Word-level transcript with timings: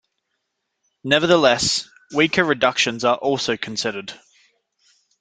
Nevertheless, 1.03 1.87
weaker 2.11 2.43
reductions 2.43 3.05
are 3.05 3.17
also 3.17 3.55
considered. 3.55 4.19